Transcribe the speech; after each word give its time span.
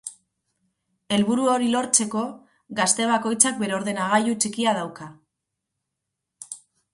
Helburu 1.17 1.43
hori 1.55 1.67
lortzeko, 1.73 2.23
gazte 2.79 3.07
bakoitzak 3.11 3.61
bere 3.65 3.77
ordenagailu 3.81 4.35
txikia 4.47 4.75
dauka. 4.79 5.11